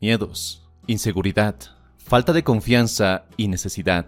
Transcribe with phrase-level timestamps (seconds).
[0.00, 1.56] miedos, inseguridad,
[1.98, 4.06] falta de confianza y necesidad.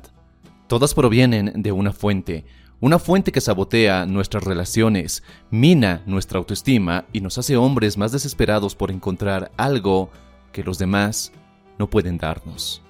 [0.67, 2.47] Todas provienen de una fuente,
[2.81, 8.75] una fuente que sabotea nuestras relaciones, mina nuestra autoestima y nos hace hombres más desesperados
[8.75, 10.11] por encontrar algo
[10.51, 11.31] que los demás
[11.79, 12.83] no pueden darnos.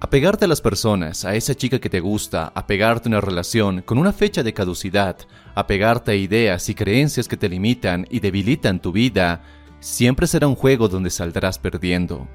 [0.00, 3.96] Apegarte a las personas, a esa chica que te gusta, apegarte a una relación con
[3.96, 5.16] una fecha de caducidad,
[5.54, 9.42] apegarte a ideas y creencias que te limitan y debilitan tu vida,
[9.80, 12.26] siempre será un juego donde saldrás perdiendo.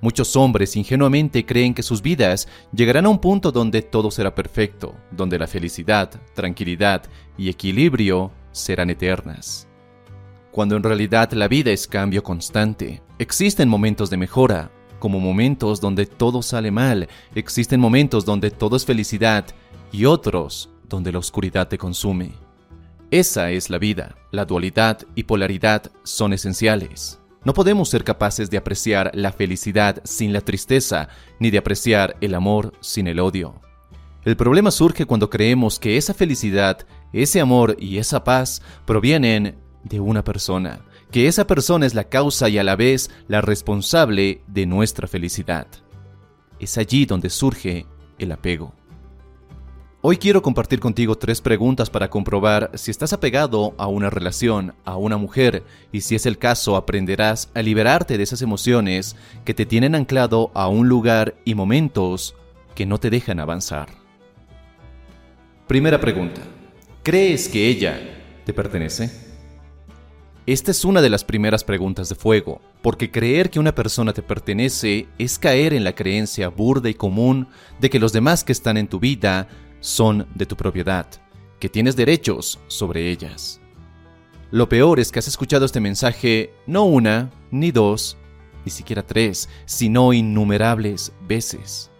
[0.00, 4.94] Muchos hombres ingenuamente creen que sus vidas llegarán a un punto donde todo será perfecto,
[5.10, 7.04] donde la felicidad, tranquilidad
[7.38, 9.66] y equilibrio serán eternas.
[10.52, 16.06] Cuando en realidad la vida es cambio constante, existen momentos de mejora, como momentos donde
[16.06, 19.46] todo sale mal, existen momentos donde todo es felicidad
[19.92, 22.45] y otros donde la oscuridad te consume.
[23.10, 24.16] Esa es la vida.
[24.32, 27.20] La dualidad y polaridad son esenciales.
[27.44, 32.34] No podemos ser capaces de apreciar la felicidad sin la tristeza, ni de apreciar el
[32.34, 33.60] amor sin el odio.
[34.24, 40.00] El problema surge cuando creemos que esa felicidad, ese amor y esa paz provienen de
[40.00, 40.80] una persona,
[41.12, 45.68] que esa persona es la causa y a la vez la responsable de nuestra felicidad.
[46.58, 47.86] Es allí donde surge
[48.18, 48.74] el apego.
[50.08, 54.96] Hoy quiero compartir contigo tres preguntas para comprobar si estás apegado a una relación, a
[54.96, 59.66] una mujer, y si es el caso aprenderás a liberarte de esas emociones que te
[59.66, 62.36] tienen anclado a un lugar y momentos
[62.76, 63.88] que no te dejan avanzar.
[65.66, 66.40] Primera pregunta.
[67.02, 67.98] ¿Crees que ella
[68.44, 69.10] te pertenece?
[70.46, 74.22] Esta es una de las primeras preguntas de fuego, porque creer que una persona te
[74.22, 77.48] pertenece es caer en la creencia burda y común
[77.80, 79.48] de que los demás que están en tu vida
[79.80, 81.06] son de tu propiedad,
[81.60, 83.60] que tienes derechos sobre ellas.
[84.50, 88.16] Lo peor es que has escuchado este mensaje no una, ni dos,
[88.64, 91.90] ni siquiera tres, sino innumerables veces.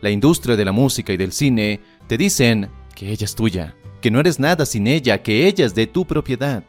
[0.00, 4.10] La industria de la música y del cine te dicen que ella es tuya, que
[4.10, 6.62] no eres nada sin ella, que ella es de tu propiedad.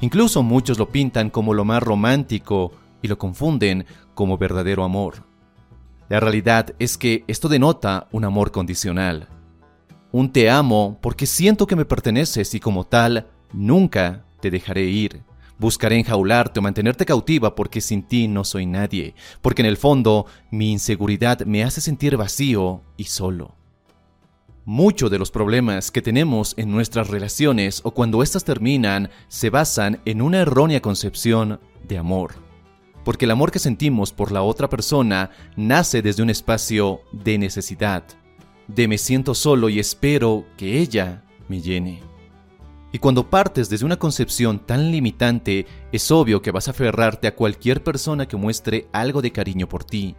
[0.00, 2.72] Incluso muchos lo pintan como lo más romántico
[3.02, 3.84] y lo confunden
[4.14, 5.24] como verdadero amor.
[6.08, 9.28] La realidad es que esto denota un amor condicional.
[10.10, 15.22] Un te amo porque siento que me perteneces y como tal nunca te dejaré ir.
[15.58, 20.26] Buscaré enjaularte o mantenerte cautiva porque sin ti no soy nadie, porque en el fondo
[20.50, 23.56] mi inseguridad me hace sentir vacío y solo.
[24.64, 30.00] Muchos de los problemas que tenemos en nuestras relaciones o cuando éstas terminan se basan
[30.04, 32.34] en una errónea concepción de amor.
[33.04, 38.04] Porque el amor que sentimos por la otra persona nace desde un espacio de necesidad,
[38.68, 42.02] de me siento solo y espero que ella me llene.
[42.92, 47.34] Y cuando partes desde una concepción tan limitante, es obvio que vas a aferrarte a
[47.34, 50.16] cualquier persona que muestre algo de cariño por ti,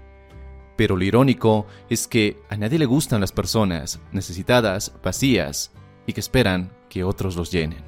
[0.76, 5.72] pero lo irónico es que a nadie le gustan las personas necesitadas, vacías
[6.06, 7.84] y que esperan que otros los llenen.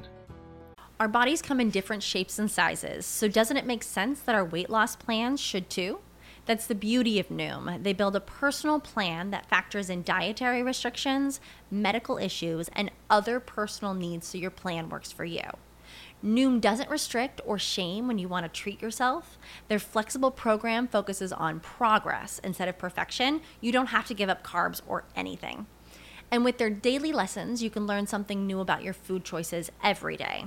[1.00, 4.44] Our bodies come in different shapes and sizes, so doesn't it make sense that our
[4.44, 5.98] weight loss plans should too?
[6.44, 7.82] That's the beauty of Noom.
[7.82, 13.94] They build a personal plan that factors in dietary restrictions, medical issues, and other personal
[13.94, 15.42] needs so your plan works for you.
[16.24, 19.38] Noom doesn't restrict or shame when you want to treat yourself.
[19.68, 23.40] Their flexible program focuses on progress instead of perfection.
[23.60, 25.66] You don't have to give up carbs or anything.
[26.30, 30.16] And with their daily lessons, you can learn something new about your food choices every
[30.16, 30.46] day.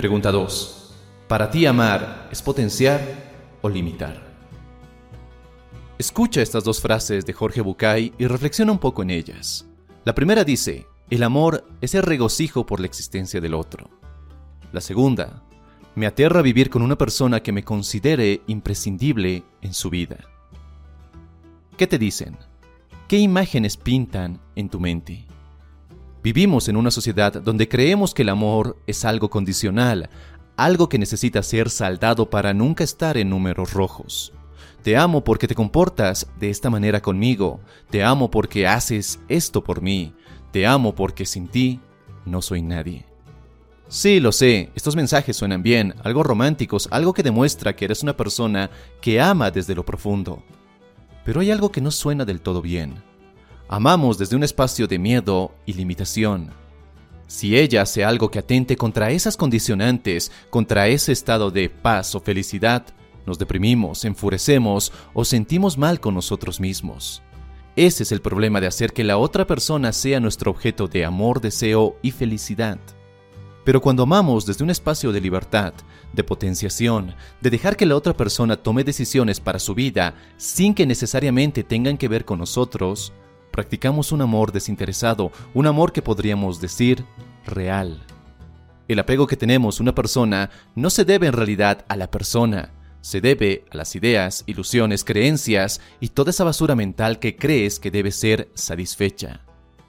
[0.00, 0.94] Pregunta 2.
[1.28, 3.02] Para ti amar es potenciar
[3.60, 4.18] o limitar.
[5.98, 9.66] Escucha estas dos frases de Jorge Bucay y reflexiona un poco en ellas.
[10.06, 13.90] La primera dice, el amor es el regocijo por la existencia del otro.
[14.72, 15.42] La segunda,
[15.94, 20.16] me aterra vivir con una persona que me considere imprescindible en su vida.
[21.76, 22.38] ¿Qué te dicen?
[23.06, 25.26] ¿Qué imágenes pintan en tu mente?
[26.22, 30.10] Vivimos en una sociedad donde creemos que el amor es algo condicional,
[30.56, 34.34] algo que necesita ser saldado para nunca estar en números rojos.
[34.82, 39.80] Te amo porque te comportas de esta manera conmigo, te amo porque haces esto por
[39.80, 40.12] mí,
[40.52, 41.80] te amo porque sin ti
[42.26, 43.06] no soy nadie.
[43.88, 48.16] Sí, lo sé, estos mensajes suenan bien, algo románticos, algo que demuestra que eres una
[48.16, 48.70] persona
[49.00, 50.42] que ama desde lo profundo.
[51.24, 53.09] Pero hay algo que no suena del todo bien.
[53.72, 56.50] Amamos desde un espacio de miedo y limitación.
[57.28, 62.20] Si ella hace algo que atente contra esas condicionantes, contra ese estado de paz o
[62.20, 62.84] felicidad,
[63.26, 67.22] nos deprimimos, enfurecemos o sentimos mal con nosotros mismos.
[67.76, 71.40] Ese es el problema de hacer que la otra persona sea nuestro objeto de amor,
[71.40, 72.80] deseo y felicidad.
[73.64, 75.74] Pero cuando amamos desde un espacio de libertad,
[76.12, 80.86] de potenciación, de dejar que la otra persona tome decisiones para su vida sin que
[80.86, 83.12] necesariamente tengan que ver con nosotros,
[83.50, 87.04] practicamos un amor desinteresado, un amor que podríamos decir
[87.46, 88.02] real.
[88.88, 92.72] El apego que tenemos a una persona no se debe en realidad a la persona,
[93.00, 97.90] se debe a las ideas, ilusiones, creencias y toda esa basura mental que crees que
[97.90, 99.40] debe ser satisfecha.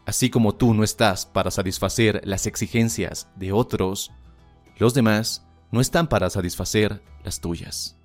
[0.06, 4.12] Así como tú no estás para satisfacer las exigencias de otros,
[4.78, 7.96] los demás no están para satisfacer las tuyas.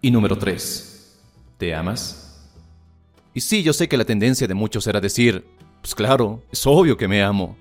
[0.00, 1.18] Y número 3.
[1.58, 2.25] ¿Te amas?
[3.36, 5.44] Y sí, yo sé que la tendencia de muchos era decir,
[5.82, 7.54] pues claro, es obvio que me amo.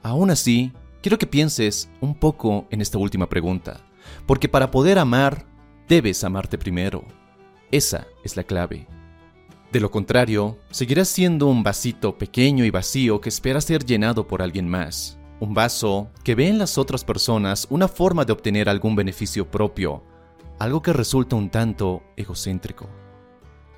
[0.00, 0.70] Aún así,
[1.02, 3.84] quiero que pienses un poco en esta última pregunta,
[4.26, 5.44] porque para poder amar,
[5.88, 7.04] debes amarte primero.
[7.72, 8.86] Esa es la clave.
[9.72, 14.40] De lo contrario, seguirás siendo un vasito pequeño y vacío que espera ser llenado por
[14.40, 15.18] alguien más.
[15.40, 20.04] Un vaso que ve en las otras personas una forma de obtener algún beneficio propio,
[20.60, 22.88] algo que resulta un tanto egocéntrico.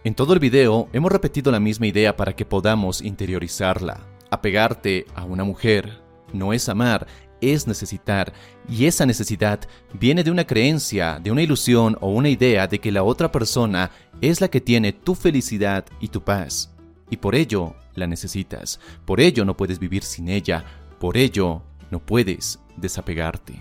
[0.02, 4.00] En todo el video hemos repetido la misma idea para que podamos interiorizarla.
[4.30, 6.00] Apegarte a una mujer
[6.32, 7.06] no es amar,
[7.42, 8.32] es necesitar,
[8.66, 9.60] y esa necesidad
[9.92, 13.90] viene de una creencia, de una ilusión o una idea de que la otra persona
[14.22, 16.74] es la que tiene tu felicidad y tu paz,
[17.10, 20.64] y por ello la necesitas, por ello no puedes vivir sin ella,
[20.98, 21.60] por ello
[21.90, 23.60] no puedes desapegarte.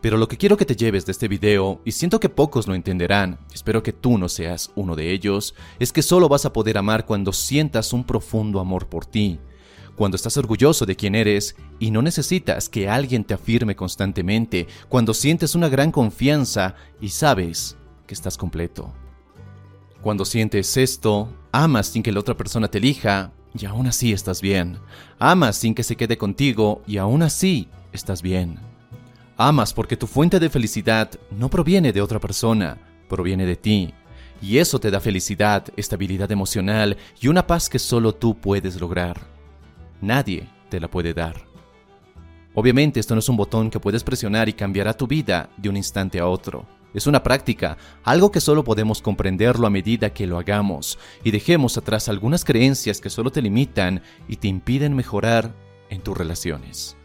[0.00, 2.74] Pero lo que quiero que te lleves de este video, y siento que pocos lo
[2.74, 6.78] entenderán, espero que tú no seas uno de ellos, es que solo vas a poder
[6.78, 9.40] amar cuando sientas un profundo amor por ti,
[9.96, 15.12] cuando estás orgulloso de quién eres y no necesitas que alguien te afirme constantemente, cuando
[15.14, 18.92] sientes una gran confianza y sabes que estás completo.
[20.00, 24.40] Cuando sientes esto, amas sin que la otra persona te elija y aún así estás
[24.40, 24.78] bien.
[25.18, 28.60] Amas sin que se quede contigo y aún así estás bien.
[29.40, 32.76] Amas porque tu fuente de felicidad no proviene de otra persona,
[33.08, 33.94] proviene de ti.
[34.42, 39.16] Y eso te da felicidad, estabilidad emocional y una paz que solo tú puedes lograr.
[40.00, 41.46] Nadie te la puede dar.
[42.52, 45.76] Obviamente esto no es un botón que puedes presionar y cambiará tu vida de un
[45.76, 46.66] instante a otro.
[46.92, 51.78] Es una práctica, algo que solo podemos comprenderlo a medida que lo hagamos y dejemos
[51.78, 55.54] atrás algunas creencias que solo te limitan y te impiden mejorar
[55.90, 56.98] en tus relaciones.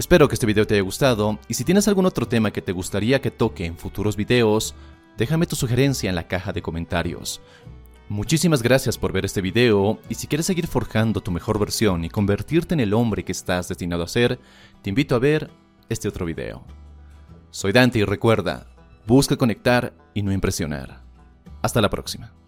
[0.00, 2.72] Espero que este video te haya gustado y si tienes algún otro tema que te
[2.72, 4.74] gustaría que toque en futuros videos,
[5.18, 7.42] déjame tu sugerencia en la caja de comentarios.
[8.08, 12.08] Muchísimas gracias por ver este video y si quieres seguir forjando tu mejor versión y
[12.08, 14.40] convertirte en el hombre que estás destinado a ser,
[14.80, 15.50] te invito a ver
[15.90, 16.64] este otro video.
[17.50, 18.68] Soy Dante y recuerda,
[19.06, 21.02] busca conectar y no impresionar.
[21.60, 22.39] Hasta la próxima.